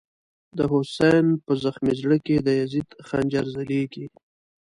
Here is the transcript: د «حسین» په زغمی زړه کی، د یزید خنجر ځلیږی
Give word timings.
د 0.57 0.59
«حسین» 0.71 1.25
په 1.43 1.51
زغمی 1.61 1.93
زړه 2.01 2.17
کی، 2.25 2.35
د 2.45 2.47
یزید 2.59 2.89
خنجر 3.07 3.45
ځلیږی 3.53 4.05